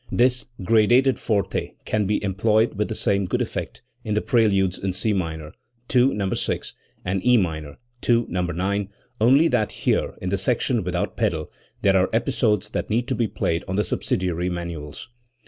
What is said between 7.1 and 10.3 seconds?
E minor (II, No, 9), only that here, in